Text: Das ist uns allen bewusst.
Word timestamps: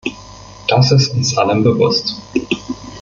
Das 0.67 0.91
ist 0.91 1.09
uns 1.13 1.37
allen 1.37 1.61
bewusst. 1.63 2.15